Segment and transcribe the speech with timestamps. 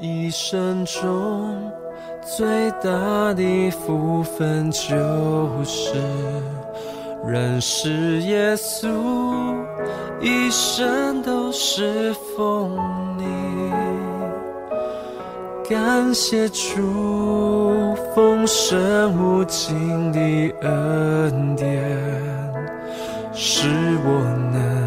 [0.00, 1.70] 一生中
[2.22, 5.92] 最大的福分，就是
[7.26, 8.88] 认识耶稣，
[10.20, 12.74] 一生都是奉
[13.18, 13.24] 你。
[15.68, 20.18] 感谢主丰盛无尽的
[20.62, 21.78] 恩典，
[23.34, 23.68] 使
[24.02, 24.08] 我
[24.50, 24.79] 能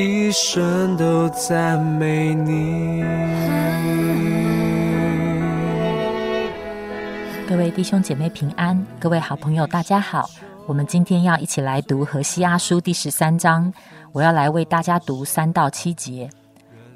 [0.00, 3.02] 一生都赞美你。
[7.48, 10.30] 各位弟兄姐妹平安，各位好朋友大家好。
[10.68, 13.74] 我们今天要一起来读何西阿书第十三章，
[14.12, 16.30] 我要来为大家读三到七节。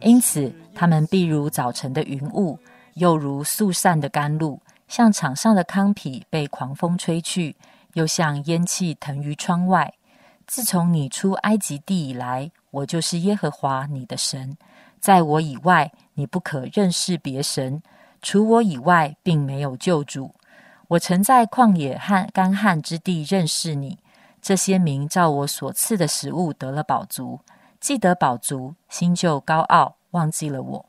[0.00, 2.56] 因此，他们必如早晨的云雾，
[2.94, 7.56] 又如速散的甘露，像场上的糠皮被狂风吹去，
[7.94, 9.92] 又像烟气腾于窗外。
[10.46, 14.56] 自从你出埃及地以来，我就是耶和华你的神，
[15.00, 17.80] 在我以外，你不可认识别神；
[18.20, 20.34] 除我以外，并没有救主。
[20.89, 23.98] 我曾在旷野和干旱之地认识你，
[24.42, 27.41] 这些民照我所赐的食物得了饱足。
[27.81, 30.86] 既得饱足，心就高傲，忘记了我。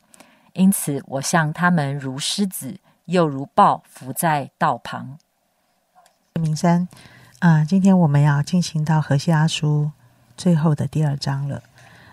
[0.54, 5.18] 因此，我向他们如狮子，又如豹，伏在道旁。
[6.34, 6.88] 明山
[7.44, 9.92] 啊，今天我们要进行到何西阿书
[10.38, 11.62] 最后的第二章了。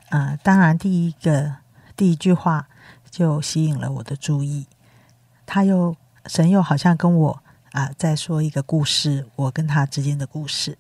[0.09, 1.55] 啊，当然，第一个
[1.95, 2.67] 第一句话
[3.13, 4.67] 就吸引了我的注意。
[5.47, 10.77] 他又神又好像跟我啊在说一个故事，我跟他之间的故事。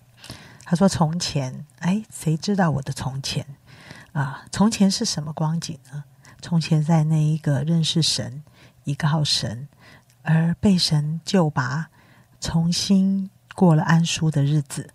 [0.65, 3.47] 他说：“从前，哎，谁知道我的从前？”
[4.11, 6.03] 啊，从前是什么光景呢？
[6.43, 8.43] 从前在那一个认识神、
[8.83, 9.69] 依靠神，
[10.25, 11.91] 而被神救拔，
[12.41, 14.91] 重新过了安舒的日子，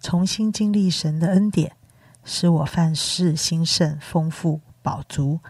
[0.00, 1.76] 重新经历神的恩典，
[2.24, 5.40] 使我凡事兴盛、丰富、饱足。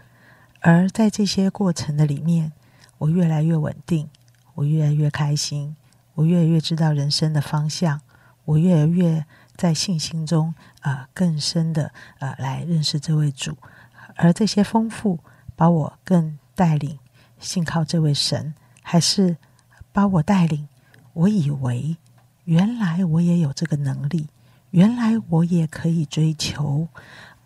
[0.61, 2.53] 而在这些过程的里面，
[2.97, 4.09] 我越来越稳定，
[4.55, 5.75] 我越来越开心，
[6.15, 8.01] 我越来越知道人生的方向，
[8.45, 9.25] 我越来越。
[9.55, 13.55] 在信心中，啊，更深的，呃，来认识这位主，
[14.15, 15.19] 而这些丰富，
[15.55, 16.97] 把我更带领
[17.37, 19.37] 信靠这位神，还是
[19.91, 20.67] 把我带领？
[21.13, 21.95] 我以为
[22.45, 24.27] 原来我也有这个能力，
[24.71, 26.87] 原来我也可以追求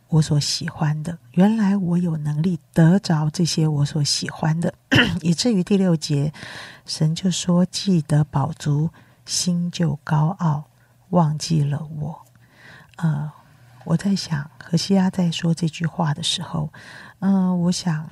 [0.07, 4.73] 我所喜欢的，原来我有能力得着这些我所喜欢的，
[5.21, 6.33] 以至于第六节，
[6.85, 8.89] 神就说：“记得饱足，
[9.25, 10.65] 心就高傲。”
[11.11, 12.25] 忘记了我，
[12.97, 13.31] 呃，
[13.85, 16.69] 我在想，何西亚在说这句话的时候，
[17.19, 18.09] 嗯，我想，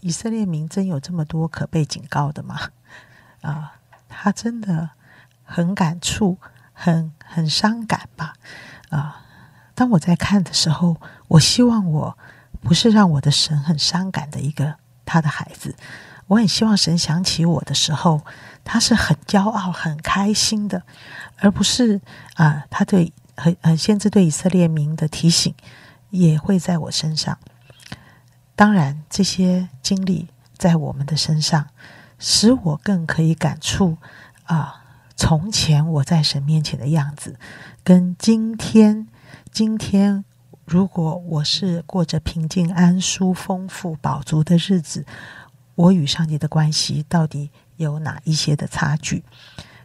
[0.00, 2.70] 以色列民真有这么多可被警告的吗？
[3.42, 3.72] 啊，
[4.08, 4.90] 他真的
[5.46, 6.36] 很感触，
[6.74, 8.34] 很很伤感吧？
[8.90, 9.24] 啊，
[9.74, 12.18] 当我在看的时候，我希望我
[12.60, 14.74] 不是让我的神很伤感的一个
[15.06, 15.74] 他的孩子，
[16.26, 18.22] 我很希望神想起我的时候，
[18.64, 20.82] 他是很骄傲、很开心的。
[21.38, 22.00] 而不是
[22.34, 25.54] 啊，他对很很先知对以色列民的提醒
[26.10, 27.38] 也会在我身上。
[28.54, 31.68] 当然，这些经历在我们的身上，
[32.18, 33.98] 使我更可以感触
[34.44, 34.85] 啊，
[35.16, 37.38] 从前我在神面前的样子，
[37.82, 39.08] 跟今天，
[39.50, 40.24] 今天
[40.66, 45.06] 如果我是过着平静、安舒、丰富、饱足的日子，
[45.74, 49.24] 我与上帝的关系到底有哪一些的差距？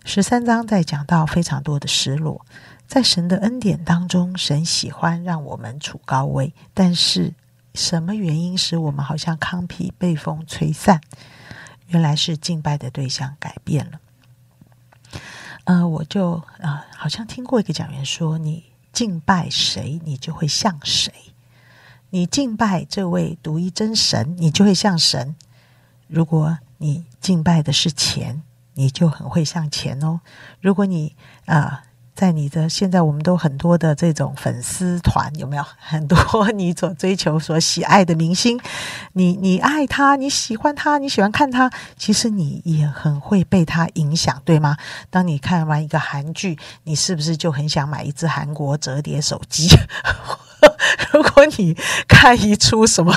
[0.04, 2.46] 十三章在讲到非常多的失落，
[2.86, 7.34] 在神的恩典当中，神喜欢让我们处高位，但是
[7.74, 11.00] 什么原因使我们好像糠皮被风吹散？
[11.88, 14.00] 原来是敬拜的对象改变了。
[15.66, 21.12] 呃，我就啊，好像听过一个讲员说，你敬拜谁，你就会像谁；
[22.10, 25.36] 你敬拜这位独一真神，你就会像神。
[26.08, 28.42] 如果你敬拜的是钱，
[28.74, 30.20] 你就很会像钱哦。
[30.60, 31.84] 如果你啊，
[32.22, 36.16] 在你的现在，我们都很多的这种粉丝团，有没有 很多
[36.54, 38.60] 你所追求、所喜爱的明星？
[39.14, 44.78] 你你爱他，你喜欢他，你喜欢看他，其实你也很会被他影响，对吗？
[45.10, 49.68] 当你看完一个韩剧，你是不是就很想买一只韩国折叠手机？
[51.12, 51.76] 如 果你
[52.08, 53.14] 看一出什么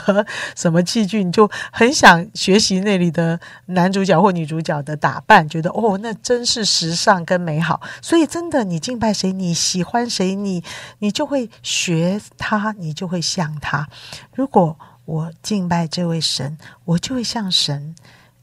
[0.57, 7.81] 什么戏剧，你就很想学习那里的男主角或女主角的打扮，觉得哦，那真是时尚跟美好。
[8.03, 10.63] 所以，真的，你敬拜谁，你喜欢谁，你
[10.99, 13.89] 你就会学他，你就会像他。
[14.35, 17.95] 如果我敬拜这位神，我就会像神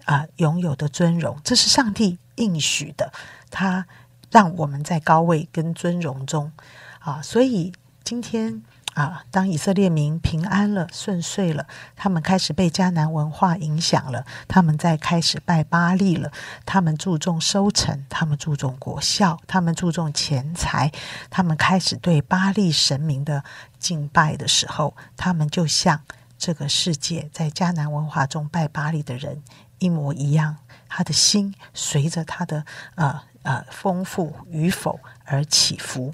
[0.06, 3.12] 啊拥有的尊荣，这是上帝应许的。
[3.50, 3.86] 他
[4.30, 6.52] 让我们在高位跟尊荣中
[7.00, 7.72] 啊，所以
[8.04, 8.64] 今天。
[8.94, 11.66] 啊，当以色列民平安了、顺遂了，
[11.96, 16.30] 他们开始被迦南文化影响了，他们在开始拜巴利了，
[16.66, 20.92] 他们注重收成，他们注重国效，他们注重钱财，
[21.30, 23.46] 他们开始对巴利神明的
[23.80, 26.02] 敬拜的时候，他们就像
[26.38, 29.42] 这个世界在迦南文化中拜巴利的人
[29.80, 30.58] 一模一样，
[30.90, 32.66] 他的心随着他的
[32.96, 36.14] 呃呃丰富与否而起伏，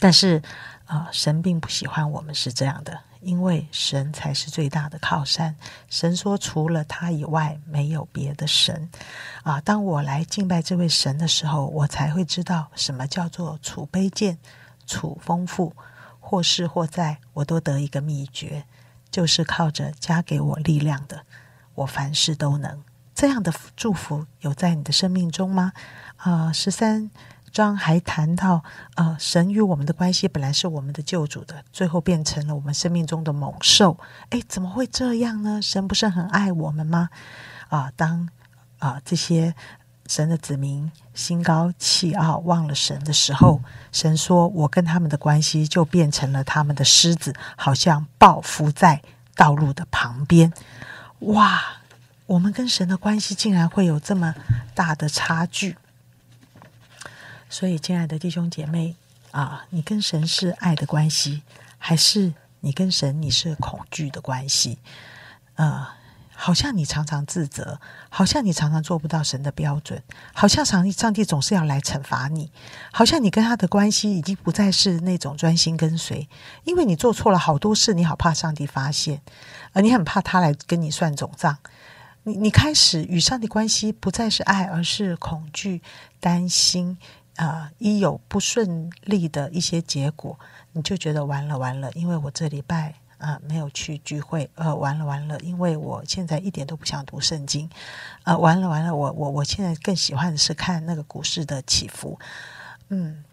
[0.00, 0.42] 但是。
[0.92, 5.56] 啊，神并不喜欢我们是这样的，因为神才是最大的靠山。
[5.88, 8.90] 神说，除了他以外，没有别的神。
[9.42, 14.36] 啊，当我来敬拜这位神的时候，我才会知道什么叫做储卑贱、
[14.86, 15.74] 储丰富，
[16.20, 18.66] 或是或在，我都得一个秘诀，
[19.10, 21.24] 就是靠着加给我力量的，
[21.74, 22.84] 我凡事都能。
[23.14, 25.72] 这样的祝福有在你的生命中吗？
[26.18, 27.10] 啊，十三。
[27.52, 28.64] 章还谈到，
[28.96, 33.98] 呃，神与我们的关系本来是我们的救主的，最后变成了我们生命中的猛兽。
[34.30, 35.60] 哎，怎么会这样呢？
[35.60, 37.10] 神不是很爱我们吗？
[37.68, 38.28] 啊，当
[38.78, 39.54] 啊这些
[40.06, 43.60] 神的子民心高气傲、忘了神的时候，
[43.92, 49.02] 神说：“我跟他们的关系就变成了他们的狮子，好像暴伏在
[49.36, 50.52] 道路的旁边。”
[51.20, 51.62] 哇，
[52.26, 54.34] 我们跟神的关系竟然会有这么
[54.74, 55.76] 大的差距！
[57.52, 58.96] 所以，亲爱的弟兄姐妹
[59.30, 61.42] 啊，你跟神是爱的关系，
[61.76, 64.78] 还是你跟神你是恐惧的关系？
[65.56, 65.86] 呃，
[66.34, 67.78] 好像你常常自责，
[68.08, 70.02] 好像你常常做不到神的标准，
[70.32, 72.50] 好像上帝上帝总是要来惩罚你，
[72.90, 76.26] 好像你跟他的关系已经不再是那种专心跟随，
[76.64, 79.20] 因为你做错了好多事，你好怕上帝发现，
[79.74, 81.58] 而你很怕他来跟你算总账。
[82.24, 85.82] 你你开始与上帝关系不再是爱，而是恐惧、
[86.18, 86.96] 担心。
[87.42, 90.38] 啊，一有不顺利的一些结果，
[90.70, 97.68] 你就觉得完了完了，因为我这礼拜啊没有去聚会，呃，完了完了，因为我现在一点都不想读圣经，
[98.22, 102.16] 呃，完了完了，我我我现在更喜欢的是看那个股市的起伏，
[102.90, 103.24] 嗯，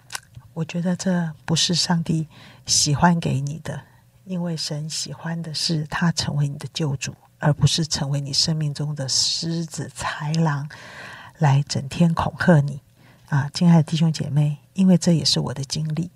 [0.56, 2.28] 我觉得这不是上帝
[2.66, 3.80] 喜欢给你的，
[4.26, 10.68] 因为神喜欢的是他成为你的救主，而不是成为你生命中的狮子豺狼，
[11.38, 12.82] 来整天恐吓你。
[13.30, 16.10] 啊，亲爱的弟兄姐妹，因为这也是我的经历，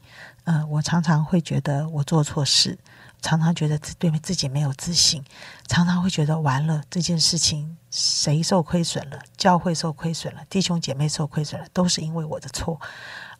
[0.46, 2.80] 呃，我常常会觉得我做错事，
[3.22, 5.24] 常常觉得对自己没有自信，
[5.68, 12.82] 常常会觉得完了这件事情谁受亏损了，教会受亏损了，弟兄姐妹受亏损了，都是因为我的错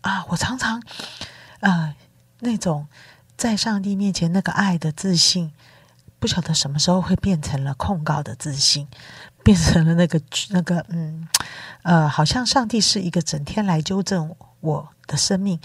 [0.02, 0.24] 啊！
[0.30, 0.80] 我常常
[1.62, 1.96] 啊，
[2.42, 2.88] 那种
[3.36, 5.52] 在上帝面前那个爱的自信，
[6.20, 8.88] 不晓得什么时候会变成了控告的自信。
[9.44, 11.28] 变成了那个那个嗯
[11.84, 15.60] 呃，好像上帝是一个整天来纠正我的生命，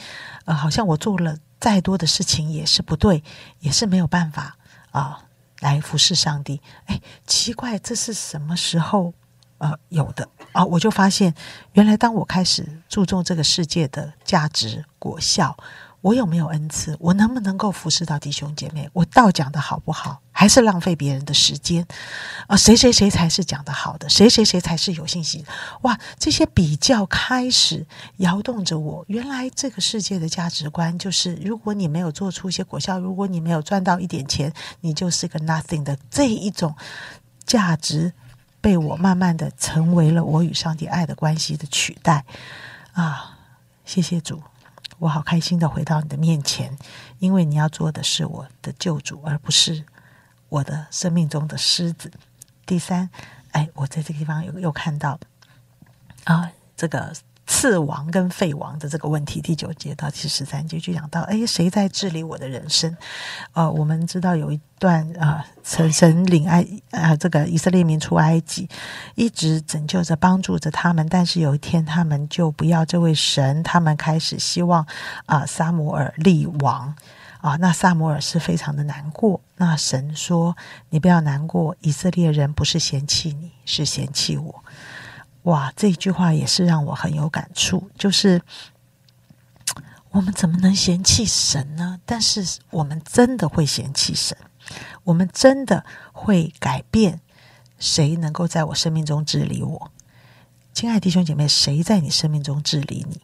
[0.45, 3.23] 呃，好像我做了再多的事情也是不对，
[3.61, 4.57] 也是没有办法
[4.91, 5.21] 啊
[5.61, 6.61] 来服侍上帝。
[6.87, 9.15] 哎，奇怪，这是什么时候
[9.59, 10.65] 呃有的啊？
[10.65, 11.33] 我就发现，
[11.73, 15.57] 原来当我开始注重这个世界的价值果效。
[16.01, 16.97] 我有没有恩赐？
[17.01, 18.89] 我能不能够服侍到弟兄姐妹？
[18.93, 20.21] 我道讲的好不好？
[20.31, 21.85] 还是浪费别人的时间？
[22.47, 24.09] 啊，谁谁谁才是讲的好的？
[24.09, 25.45] 谁谁谁才是有信心？
[25.83, 27.85] 哇，这些比较开始
[28.19, 29.05] 摇动着我。
[29.09, 34.53] 原来这个世界的价值观就是：如果你没有做出一些果效，如果你没有赚到一点钱，
[34.83, 36.77] 你就是个 nothing 的这一种
[37.45, 38.13] 价值，
[38.61, 42.25] 被我慢慢的成为了我与上帝爱的关系的取代。
[42.93, 43.37] 啊，
[43.85, 44.41] 谢谢主。
[44.99, 46.77] 我好开心的回到你的面前，
[47.19, 49.85] 因为你要做的是我的救主，而不是
[50.49, 52.11] 我的生命中的狮子。
[52.67, 53.09] 第三，
[53.53, 55.19] 哎，我在这个地方又又看到
[56.25, 57.13] 啊，这个。
[57.49, 62.95] 次王跟废王的这个问题，第九节到第十三节就讲到，哎，谁在治理我的人生？
[63.55, 68.69] 呃，我们知道有一段啊，神神领埃啊，这个以色列民出埃及，
[69.15, 74.87] 一直拯救着、帮助着他们，但是有一天他们就不要这位神，他们开始希望
[75.25, 76.95] 啊，撒摩尔立王
[77.41, 79.41] 啊，那撒摩尔是非常的难过。
[79.57, 80.55] 那神说
[80.91, 84.55] ：“你不要难过，以色列人不是嫌弃你，是嫌弃我。”
[85.43, 87.91] 哇，这句话也是让我很有感触。
[87.97, 88.43] 就是
[90.11, 92.01] 我们怎么能嫌弃神呢？
[92.05, 94.37] 但是我们真的会嫌弃神，
[95.05, 97.21] 我们真的会改变
[97.79, 99.91] 谁能够在我生命中治理我？
[100.75, 103.23] 亲爱的弟兄姐妹，谁在你生命中治理你？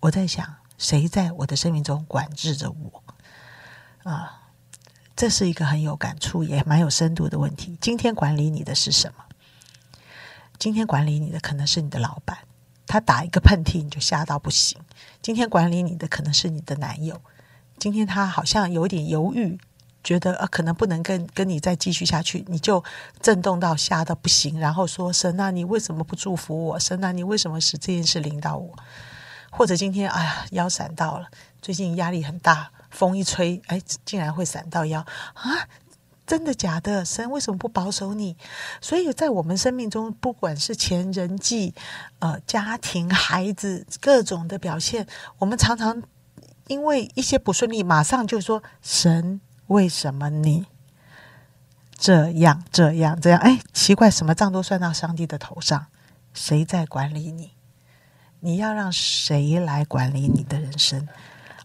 [0.00, 3.02] 我在想，谁在我的生命中管制着我？
[4.02, 4.48] 啊，
[5.14, 7.76] 这是一个很有感触也蛮有深度的问题。
[7.80, 9.24] 今天管理你的是什么？
[10.58, 12.38] 今天管理你的可能是你的老板，
[12.86, 14.76] 他打一个喷嚏你就吓到不行。
[15.22, 17.20] 今天管理你的可能是你的男友，
[17.78, 19.56] 今天他好像有点犹豫，
[20.02, 22.82] 觉得呃可能不能跟跟你再继续下去，你就
[23.20, 26.78] 震动到吓到不行，然后说神啊，你为什么不祝福我？
[26.80, 28.74] 神啊，你为什么使这件事临到我？
[29.50, 31.28] 或者今天哎呀腰闪到了，
[31.62, 35.00] 最近压力很大，风一吹，哎，竟然会闪到腰
[35.34, 35.68] 啊！
[36.28, 37.02] 真的假的？
[37.06, 38.36] 神为什么不保守你？
[38.82, 41.74] 所以在我们生命中，不管是前人际、
[42.18, 45.06] 呃家庭、孩子各种的表现，
[45.38, 46.02] 我们常常
[46.66, 50.66] 因为一些不顺利，马上就说：“神为什么你
[51.96, 55.86] 这样这样这样？”哎，奇怪，什么账都算到上帝的头上？
[56.34, 57.52] 谁在管理你？
[58.40, 61.08] 你要让谁来管理你的人生？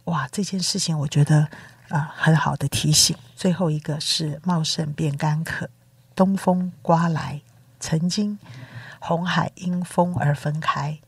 [0.05, 1.50] 哇，这件事情我觉得。
[1.89, 3.15] 啊，很好的提醒。
[3.43, 5.69] 最后一个是茂盛变干渴，
[6.15, 7.41] 东风刮来，
[7.77, 8.39] 曾经
[9.00, 11.00] 红海因风而分开，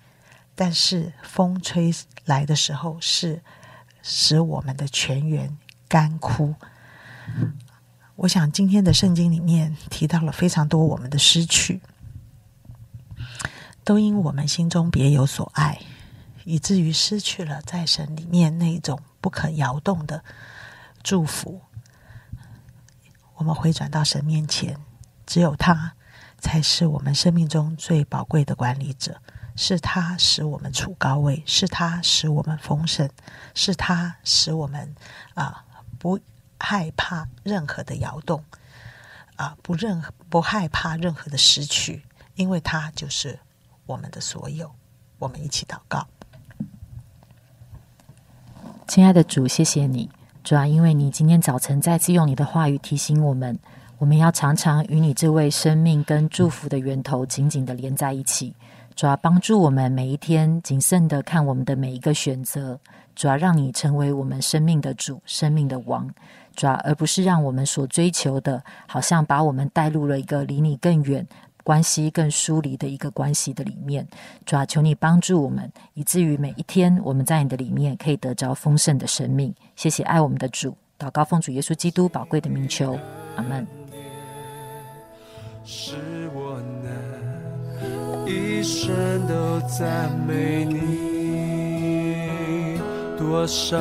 [0.54, 3.42] 但是风吹来的时候是
[4.04, 6.56] 使我们的泉源干枯。
[8.18, 11.80] 我想今天的圣经里面提到了非常多我们的失去，
[13.86, 15.80] 都因我们心中别有所爱，
[16.44, 20.22] 以至于失去了在神里面那种不可摇动的。
[21.02, 21.62] 祝福，
[23.36, 24.80] 我们回转到神面前，
[25.26, 25.94] 只有他
[26.40, 29.22] 才是我们生命中最宝贵的管理者，
[29.56, 33.10] 是他使我们处高位，是他使我们丰盛，
[33.54, 34.96] 是他使我们
[35.34, 35.66] 啊
[36.00, 36.20] 不
[36.60, 38.44] 害怕任何的摇动，
[39.36, 43.40] 啊不任不害怕任何的失去，因为他就是
[43.86, 44.74] 我们的所有。
[45.18, 46.08] 我们一起祷告，
[48.86, 50.10] 亲爱的主，谢谢你。
[50.46, 53.58] 主要因为你今天早晨再次用你的话语提醒我们，
[53.98, 58.54] 我们要常常与你这位生命跟祝福的源头紧紧的连在一起。
[58.96, 62.80] 主要帮助我们每一天谨慎的看我们的每一个选择，
[63.16, 66.08] 主要让你成为我们生命的主、生命的王。
[66.56, 71.26] 主要而不是让我们所追求的，好像把我们带入了一个离你更远。
[71.66, 74.08] 关系更疏离的一个关系的里面，
[74.46, 79.52] 主啊，求你帮助我们，以至于每一天我们在你的里面可以得着丰盛的生命。
[79.76, 83.00] 谢谢爱我们的主，祷告奉主耶稣基督宝贵的名求，
[83.36, 83.66] 阿门。
[85.64, 85.96] 是
[86.36, 90.80] 我能一生都赞美你，
[93.18, 93.80] 多少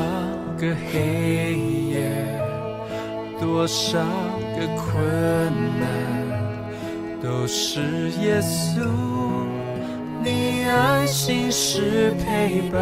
[0.57, 1.59] 个黑
[1.91, 2.41] 夜，
[3.39, 4.01] 多少
[4.57, 6.24] 个困难。
[7.25, 7.81] 都是
[8.21, 8.87] 耶稣，
[10.23, 12.79] 你爱心是陪伴，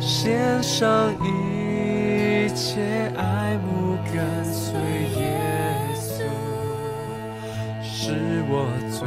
[0.00, 2.80] 献上一切
[3.14, 4.72] 爱慕跟随
[5.20, 5.38] 耶
[5.94, 6.22] 稣，
[7.82, 8.14] 是
[8.48, 9.06] 我最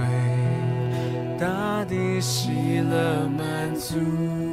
[1.40, 4.49] 大的喜乐满足。